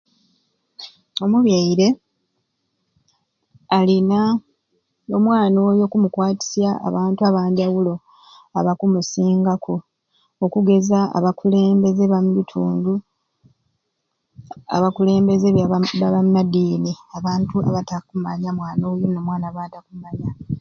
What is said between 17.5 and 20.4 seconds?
abatakumanya mwana oyo no mwana batakumanya.